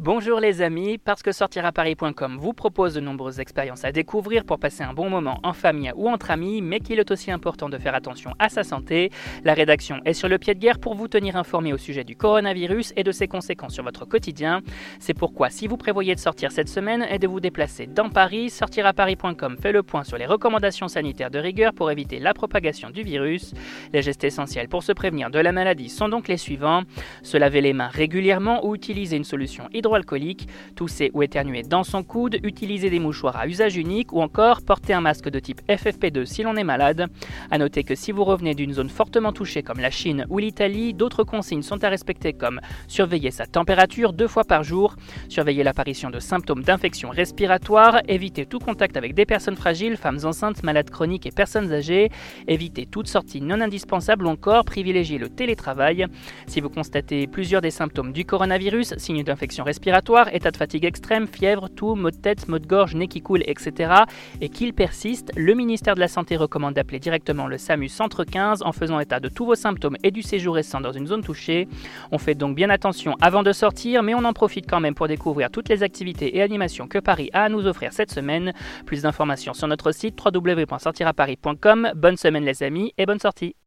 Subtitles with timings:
[0.00, 4.84] Bonjour les amis, parce que sortiraparis.com vous propose de nombreuses expériences à découvrir pour passer
[4.84, 7.96] un bon moment en famille ou entre amis, mais qu'il est aussi important de faire
[7.96, 9.10] attention à sa santé.
[9.42, 12.14] La rédaction est sur le pied de guerre pour vous tenir informé au sujet du
[12.14, 14.60] coronavirus et de ses conséquences sur votre quotidien.
[15.00, 18.50] C'est pourquoi si vous prévoyez de sortir cette semaine et de vous déplacer dans Paris,
[18.50, 23.02] sortiraparis.com fait le point sur les recommandations sanitaires de rigueur pour éviter la propagation du
[23.02, 23.52] virus.
[23.92, 26.84] Les gestes essentiels pour se prévenir de la maladie sont donc les suivants.
[27.24, 31.84] Se laver les mains régulièrement ou utiliser une solution hydroalcoolique alcoolique, tousser ou éternuer dans
[31.84, 35.60] son coude, utiliser des mouchoirs à usage unique ou encore porter un masque de type
[35.68, 37.06] FFP2 si l'on est malade.
[37.50, 40.94] A noter que si vous revenez d'une zone fortement touchée comme la Chine ou l'Italie,
[40.94, 44.96] d'autres consignes sont à respecter comme surveiller sa température deux fois par jour,
[45.28, 50.62] surveiller l'apparition de symptômes d'infection respiratoire, éviter tout contact avec des personnes fragiles, femmes enceintes,
[50.62, 52.10] malades chroniques et personnes âgées,
[52.46, 56.06] éviter toute sortie non indispensable ou encore privilégier le télétravail.
[56.46, 60.84] Si vous constatez plusieurs des symptômes du coronavirus, signes d'infection respiratoire, respiratoire, état de fatigue
[60.84, 63.92] extrême, fièvre, toux, maux de tête, maux de gorge, nez qui coule, etc.
[64.40, 68.62] et qu'il persiste, le ministère de la Santé recommande d'appeler directement le SAMU Centre 15
[68.62, 71.68] en faisant état de tous vos symptômes et du séjour récent dans une zone touchée.
[72.10, 75.06] On fait donc bien attention avant de sortir, mais on en profite quand même pour
[75.06, 78.52] découvrir toutes les activités et animations que Paris a à nous offrir cette semaine.
[78.84, 81.92] Plus d'informations sur notre site www.sortiraparis.com.
[81.94, 83.54] Bonne semaine les amis et bonne sortie